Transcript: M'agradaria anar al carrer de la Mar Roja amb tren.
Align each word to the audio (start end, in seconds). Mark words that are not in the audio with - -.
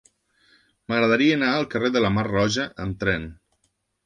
M'agradaria 0.93 1.35
anar 1.39 1.49
al 1.57 1.67
carrer 1.75 1.93
de 1.97 2.03
la 2.07 2.11
Mar 2.17 2.25
Roja 2.31 2.67
amb 2.87 2.99
tren. 3.05 3.31